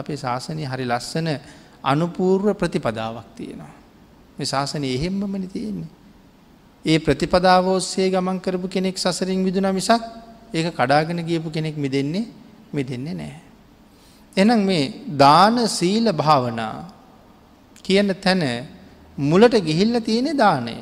අපේ 0.00 0.16
ශාසනය 0.16 0.64
හරි 0.64 0.84
ලස්සන 0.84 1.28
අනුපූර්ව 1.84 2.46
ප්‍රතිපදාවක් 2.54 3.28
තියෙනවා. 3.36 3.72
මේ 4.36 4.46
ශාසනය 4.46 4.86
එහෙම්මමනි 4.88 5.48
තියෙන්නේ. 5.48 5.90
ඒ 6.84 6.98
ප්‍රතිපදාව 6.98 7.66
ඔස්සේ 7.68 8.08
ගමන් 8.10 8.40
කරපු 8.40 8.68
කෙනෙක් 8.68 8.96
සසරින් 8.96 9.44
විදුන 9.44 9.68
මිසක් 9.70 10.02
ඒක 10.54 10.74
කඩාගෙන 10.74 11.20
ගියපු 11.22 11.50
කෙනෙක් 11.50 11.76
මිදෙන්නේ 11.76 12.26
මිදෙන්නේ 12.72 13.14
නෑ. 13.14 13.36
එනම් 14.36 14.60
මේ 14.62 14.84
දාන 15.16 15.56
සීල 15.68 16.06
භාවනා 16.12 16.74
කියන 17.84 18.14
තැන 18.16 18.42
මුලට 19.18 19.54
ගිහිල්ල 19.60 20.00
තියෙන 20.00 20.36
දානය. 20.36 20.76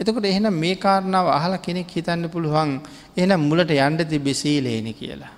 එතකොට 0.00 0.24
එහෙනම් 0.24 0.54
මේ 0.54 0.76
කාරණාව 0.76 1.26
අහල 1.30 1.56
කෙනෙක් 1.58 1.88
හිතන්න 1.88 2.28
පුළුවන් 2.28 2.70
එනම් 3.16 3.40
මුලට 3.40 3.70
යන්ඩ 3.78 4.00
තිබෙ 4.04 4.32
සීලේන 4.34 4.88
කියලා. 4.92 5.32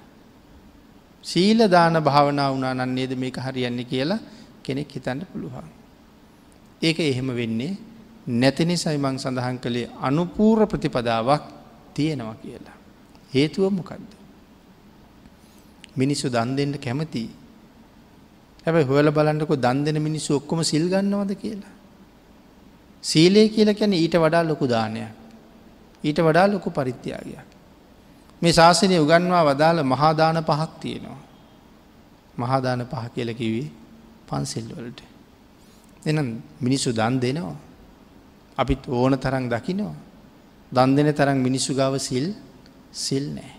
සීල 1.22 1.68
දාන 1.68 1.96
භාවනා 2.00 2.50
වනා 2.52 2.74
නන්නේද 2.74 3.12
මේක 3.14 3.36
හරියන්නේ 3.36 3.84
කියලා 3.84 4.20
කෙනෙක් 4.64 4.90
හිතන්න 4.90 5.20
පුළුවන්. 5.32 5.68
ඒක 6.82 6.98
එහෙම 7.00 7.28
වෙන්නේ 7.36 7.72
නැති 8.26 8.64
නිසයි 8.64 8.98
මං 8.98 9.18
සඳහන් 9.18 9.58
කළේ 9.58 9.90
අනුපූර්ව 10.00 10.66
ප්‍රතිපදාවක් 10.66 11.44
තියෙනවා 11.94 12.34
කියලා. 12.34 12.76
හේතුව 13.34 13.70
මොකක්ද. 13.70 14.10
මිනිස්සු 15.96 16.28
දන් 16.28 16.56
දෙන්න 16.56 16.74
කැමති. 16.78 17.24
හැබැයි 18.66 18.86
හොල 18.86 19.10
බලන්නකො 19.10 19.56
දන් 19.56 19.84
දෙන 19.84 20.02
මිනිස්සු 20.02 20.36
ඔක්කොම 20.36 20.62
සිල් 20.62 20.86
ගන්නවද 20.88 21.32
කියලා. 21.34 21.72
සීලය 23.04 23.48
කියල 23.48 23.74
කැන 23.74 23.92
ඊට 23.94 24.14
වඩා 24.14 24.42
ලොකු 24.42 24.66
දානයක්. 24.66 25.10
ඊට 26.04 26.18
වඩා 26.18 26.46
ලොකු 26.46 26.70
පරිත්‍යාගයක්. 26.70 27.48
මේ 28.42 28.52
ශාසනය 28.52 28.96
උගන්වා 28.98 29.44
වදාළ 29.44 29.78
මහාදාන 29.84 30.38
පහක් 30.42 30.70
තියෙනවා. 30.80 31.20
මහාදාන 32.38 32.80
පහ 32.86 33.04
කියල 33.14 33.30
කිවී 33.34 33.68
පන්සිල්වලට. 34.28 35.00
එනම් 36.06 36.28
මිනිස්සු 36.60 36.90
දන් 36.92 37.14
දෙනවා. 37.20 37.56
අපිත් 38.58 38.82
ඕන 38.88 39.14
තරම් 39.18 39.44
දකිනවා. 39.48 39.94
දන් 40.72 40.90
දෙන 40.96 41.08
තරම් 41.14 41.38
මිනිස්සු 41.38 41.72
ගාව 41.74 41.94
සිල් 41.98 42.26
සිල් 42.94 43.24
නෑ. 43.34 43.52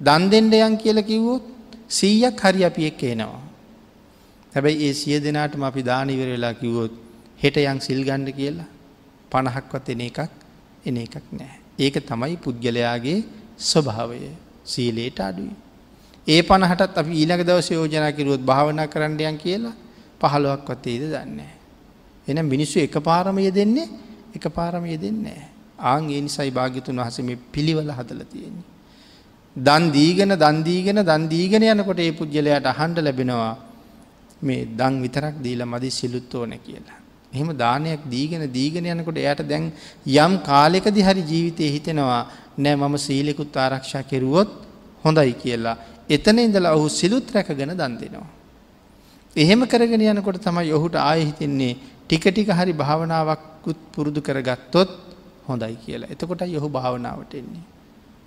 දන් 0.00 0.22
දෙන්ඩ 0.30 0.54
යන් 0.56 0.76
කියල 0.76 0.98
කිව්වොත් 1.02 1.44
සීයක් 1.88 2.40
හරි 2.40 2.64
අපි 2.64 2.82
එක් 2.90 3.02
එනවා. 3.04 3.42
හැබැයි 4.54 4.86
ඒ 4.86 4.92
සිය 4.92 5.18
දෙනාටම 5.20 5.62
අපි 5.62 5.82
දානිවර 5.82 6.28
වෙලා 6.34 6.54
කිව්වොත් 6.54 6.92
හෙට 7.42 7.56
යං 7.62 7.80
සිල් 7.80 8.00
ගණ්ඩ 8.04 8.36
කියලා 8.38 8.68
පණහක්වත් 9.32 9.88
එන 9.88 10.00
එකක් 10.00 10.18
එන 10.84 10.96
එකක් 10.96 11.26
නෑ. 11.32 11.54
ඒක 11.78 11.96
තමයි 12.06 12.36
පුද්ගලයාගේ 12.36 13.18
ස්වභාවය 13.58 14.30
සීලේට 14.64 15.20
අඩුයි. 15.20 15.54
ඒ 16.28 16.40
පණහටත් 16.42 16.98
අපි 16.98 17.12
ඊළඟ 17.12 17.44
දවස 17.44 17.70
යෝජනා 17.70 18.12
කිරුවොත් 18.12 18.42
භාවනා 18.42 18.86
කරන්නයන් 18.86 19.38
කියලා 19.38 19.74
පහළුවක්වත් 20.20 20.86
ඒද 20.86 21.04
දන්නේ. 21.12 21.52
එන 22.28 22.38
මිනිස්සු 22.44 22.78
එක 22.80 22.96
පාරමය 23.00 23.50
දෙන්නේ 23.50 23.88
එක 24.34 24.46
පාරමය 24.50 24.96
දෙන්නේ. 24.96 25.40
ආං 25.78 26.10
ඒ 26.10 26.20
නිසයි 26.20 26.50
භාගිතුන් 26.50 26.96
වහස 26.96 27.18
මේ 27.20 27.38
පිළිවල 27.52 27.90
හදල 27.90 28.22
තියෙන්නේ. 28.24 28.66
දන් 29.56 29.84
දීගෙන 29.90 30.32
දන්දීගෙන 30.36 31.00
දන්දීගෙන 31.02 31.62
යනකොට 31.64 32.00
ඒ 32.00 32.12
පුද්ගලයට 32.12 32.66
අහන්ඩ 32.66 32.98
ලැබෙනවා 32.98 33.54
මේ 34.42 34.68
දං 34.72 34.94
විතරක් 35.02 35.36
දීල 35.42 35.64
මදි 35.64 35.90
සිලුත් 35.90 36.34
ඕන 36.34 36.52
කියලා. 36.58 36.98
එහෙම 37.32 37.50
දානයක් 37.56 38.02
දීගෙන 38.06 38.44
දීගෙන 38.50 38.86
යනකොට 38.86 39.18
එයට 39.18 39.42
දැන් 39.48 39.72
යම් 40.16 40.32
කාලෙකදි 40.40 41.02
හරි 41.02 41.22
ජීවිතය 41.22 41.70
හිතෙනවා 41.70 42.22
නෑ 42.58 42.76
මම 42.76 42.96
සීලෙකුත් 42.98 43.56
ආරක්ෂා 43.56 44.02
කෙරුවොත් 44.02 44.50
හොඳයි 45.04 45.32
කියලා. 45.34 45.76
එතන 46.08 46.38
ඉඳලා 46.38 46.72
ඔහු 46.72 46.88
සිලුත් 46.90 47.26
රැකගෙන 47.30 47.72
දන් 47.72 47.94
දෙනවා. 47.96 48.28
එහෙම 49.36 49.62
කරගෙන 49.64 50.02
යනකොට 50.02 50.40
තමයි 50.40 50.72
ඔහුට 50.72 50.96
ආය 51.00 51.20
හිතෙන්නේ 51.22 51.74
ටික 52.02 52.24
ටික 52.24 52.50
හරි 52.50 52.72
භාවනාවක්කුත් 52.74 53.80
පුරුදු 53.92 54.20
කරගත්තොත් 54.20 54.90
හොඳයි 55.48 55.76
කියලා. 55.76 56.10
එතකොට 56.10 56.42
යොහු 56.48 56.68
භාවනාවට 56.68 57.34
එන්නේ. 57.34 57.64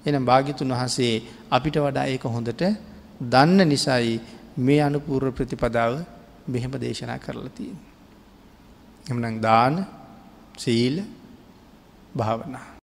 එනම් 0.06 0.26
භාගිතුන් 0.26 0.72
වහසේ 0.72 1.16
අපිට 1.50 1.76
වඩා 1.78 2.06
ඒක 2.06 2.24
හොඳට 2.28 2.64
දන්න 3.24 3.60
නිසයි 3.66 4.20
මේ 4.58 4.82
අනුපූර්ව 4.82 5.34
ප්‍රතිපදාව 5.34 5.94
මෙහෙම 6.48 6.74
දේශනා 6.78 7.20
කරලා 7.20 7.52
තියෙන්. 7.52 7.78
එමනම් 9.06 9.38
දාන 9.42 9.76
සීල 10.58 10.96
භාවනා. 12.16 12.79